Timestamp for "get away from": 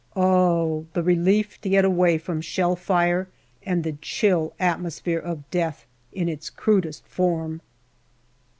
1.69-2.41